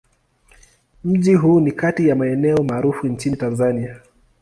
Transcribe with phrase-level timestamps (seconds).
[1.03, 3.99] Mji huu ni kati ya maeneo maarufu nchini Tanzania.